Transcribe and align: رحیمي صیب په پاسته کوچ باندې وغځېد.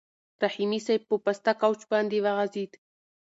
رحیمي 0.43 0.79
صیب 0.85 1.01
په 1.09 1.15
پاسته 1.25 1.51
کوچ 1.61 1.79
باندې 1.91 2.17
وغځېد. 2.25 2.71